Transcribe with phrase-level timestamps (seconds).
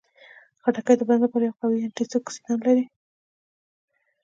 [0.61, 2.85] خټکی د بدن لپاره یو قوي انټياکسیدان لري.